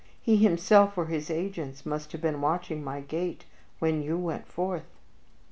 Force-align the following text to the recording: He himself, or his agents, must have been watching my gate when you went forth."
He 0.19 0.37
himself, 0.37 0.97
or 0.97 1.05
his 1.05 1.29
agents, 1.29 1.85
must 1.85 2.11
have 2.11 2.21
been 2.21 2.41
watching 2.41 2.83
my 2.83 3.01
gate 3.01 3.45
when 3.77 4.01
you 4.01 4.17
went 4.17 4.47
forth." 4.47 4.89